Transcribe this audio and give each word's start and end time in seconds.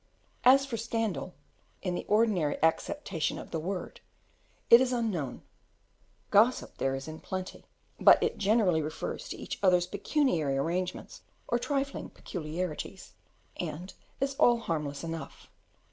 As 0.43 0.65
for 0.65 0.77
scandal, 0.77 1.35
in 1.83 1.93
the 1.93 2.07
ordinary 2.07 2.57
acceptation 2.63 3.37
of 3.37 3.51
the 3.51 3.59
word, 3.59 4.01
it 4.71 4.81
is 4.81 4.91
unknown; 4.91 5.43
gossip 6.31 6.77
there 6.79 6.95
is 6.95 7.07
in 7.07 7.19
plenty, 7.19 7.65
but 7.99 8.17
it 8.23 8.39
generally 8.39 8.81
refers 8.81 9.29
to 9.29 9.37
each 9.37 9.59
other's 9.61 9.85
pecuniary 9.85 10.57
arrangements 10.57 11.21
or 11.47 11.59
trifling 11.59 12.09
peculiarities, 12.09 13.13
and 13.57 13.93
is 14.19 14.33
all 14.39 14.57
harmless 14.61 15.03
enough. 15.03 15.49